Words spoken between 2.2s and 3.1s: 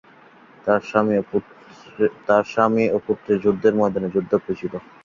তার স্বামী ও